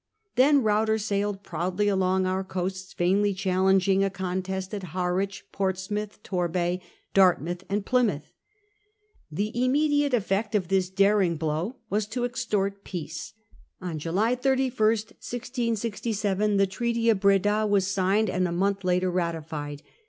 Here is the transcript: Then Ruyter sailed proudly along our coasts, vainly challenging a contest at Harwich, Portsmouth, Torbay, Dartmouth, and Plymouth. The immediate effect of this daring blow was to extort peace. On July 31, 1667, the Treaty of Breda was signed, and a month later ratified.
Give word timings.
Then 0.35 0.63
Ruyter 0.63 0.97
sailed 0.97 1.43
proudly 1.43 1.87
along 1.87 2.25
our 2.25 2.43
coasts, 2.43 2.91
vainly 2.91 3.35
challenging 3.35 4.03
a 4.03 4.09
contest 4.09 4.73
at 4.73 4.81
Harwich, 4.97 5.45
Portsmouth, 5.51 6.23
Torbay, 6.23 6.81
Dartmouth, 7.13 7.63
and 7.69 7.85
Plymouth. 7.85 8.33
The 9.31 9.55
immediate 9.63 10.15
effect 10.15 10.55
of 10.55 10.69
this 10.69 10.89
daring 10.89 11.35
blow 11.37 11.75
was 11.91 12.07
to 12.07 12.23
extort 12.25 12.83
peace. 12.83 13.33
On 13.79 13.99
July 13.99 14.33
31, 14.33 14.71
1667, 14.79 16.57
the 16.57 16.65
Treaty 16.65 17.07
of 17.11 17.19
Breda 17.19 17.67
was 17.67 17.85
signed, 17.85 18.27
and 18.27 18.47
a 18.47 18.51
month 18.51 18.83
later 18.83 19.11
ratified. 19.11 19.83